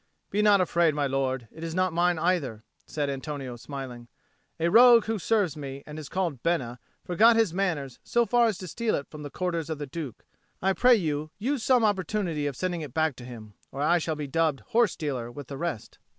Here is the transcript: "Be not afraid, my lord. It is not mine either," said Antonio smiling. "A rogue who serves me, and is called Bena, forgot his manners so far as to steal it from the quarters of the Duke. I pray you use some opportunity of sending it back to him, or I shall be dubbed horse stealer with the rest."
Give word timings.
"Be 0.31 0.41
not 0.41 0.59
afraid, 0.59 0.95
my 0.95 1.05
lord. 1.05 1.47
It 1.51 1.63
is 1.63 1.75
not 1.75 1.93
mine 1.93 2.17
either," 2.17 2.63
said 2.87 3.07
Antonio 3.07 3.55
smiling. 3.55 4.07
"A 4.59 4.67
rogue 4.69 5.05
who 5.05 5.19
serves 5.19 5.55
me, 5.55 5.83
and 5.85 5.99
is 5.99 6.09
called 6.09 6.41
Bena, 6.41 6.79
forgot 7.03 7.35
his 7.35 7.53
manners 7.53 7.99
so 8.03 8.25
far 8.25 8.47
as 8.47 8.57
to 8.57 8.67
steal 8.67 8.95
it 8.95 9.05
from 9.11 9.21
the 9.21 9.29
quarters 9.29 9.69
of 9.69 9.77
the 9.77 9.85
Duke. 9.85 10.25
I 10.59 10.73
pray 10.73 10.95
you 10.95 11.29
use 11.37 11.61
some 11.61 11.85
opportunity 11.85 12.47
of 12.47 12.55
sending 12.55 12.81
it 12.81 12.95
back 12.95 13.15
to 13.17 13.23
him, 13.25 13.53
or 13.71 13.79
I 13.81 13.99
shall 13.99 14.15
be 14.15 14.25
dubbed 14.25 14.61
horse 14.69 14.93
stealer 14.93 15.31
with 15.31 15.49
the 15.49 15.57
rest." 15.59 15.99